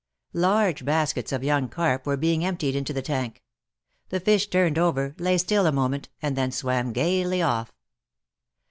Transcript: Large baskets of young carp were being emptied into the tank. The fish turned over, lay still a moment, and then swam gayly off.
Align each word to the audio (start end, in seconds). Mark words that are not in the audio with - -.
Large 0.33 0.83
baskets 0.83 1.31
of 1.31 1.43
young 1.43 1.69
carp 1.69 2.07
were 2.07 2.17
being 2.17 2.43
emptied 2.43 2.75
into 2.75 2.91
the 2.91 3.03
tank. 3.03 3.43
The 4.09 4.19
fish 4.19 4.47
turned 4.49 4.79
over, 4.79 5.13
lay 5.19 5.37
still 5.37 5.67
a 5.67 5.71
moment, 5.71 6.09
and 6.23 6.35
then 6.35 6.51
swam 6.51 6.91
gayly 6.91 7.43
off. 7.43 7.71